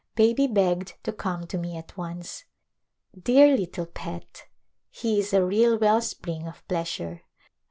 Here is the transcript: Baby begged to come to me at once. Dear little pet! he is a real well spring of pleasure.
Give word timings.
Baby 0.15 0.47
begged 0.47 0.95
to 1.03 1.13
come 1.13 1.45
to 1.45 1.59
me 1.59 1.77
at 1.77 1.95
once. 1.95 2.45
Dear 3.15 3.55
little 3.55 3.85
pet! 3.85 4.45
he 4.89 5.19
is 5.19 5.31
a 5.31 5.45
real 5.45 5.77
well 5.77 6.01
spring 6.01 6.47
of 6.47 6.67
pleasure. 6.67 7.21